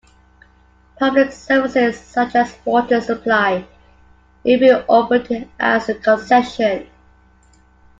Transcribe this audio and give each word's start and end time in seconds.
Public 0.97 1.31
services 1.31 2.01
such 2.01 2.33
as 2.33 2.57
water 2.65 2.99
supply 3.01 3.67
may 4.43 4.55
be 4.55 4.71
operated 4.71 5.47
as 5.59 5.89
a 5.89 5.93
concession. 5.93 6.87